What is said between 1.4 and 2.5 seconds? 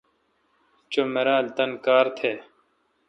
تان کار تھ۔